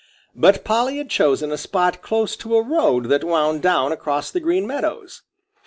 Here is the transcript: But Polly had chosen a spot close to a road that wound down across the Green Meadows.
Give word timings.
But 0.33 0.63
Polly 0.63 0.97
had 0.97 1.11
chosen 1.11 1.51
a 1.51 1.59
spot 1.59 2.01
close 2.01 2.35
to 2.37 2.55
a 2.55 2.63
road 2.63 3.05
that 3.09 3.23
wound 3.23 3.61
down 3.61 3.91
across 3.91 4.31
the 4.31 4.39
Green 4.39 4.65
Meadows. 4.65 5.21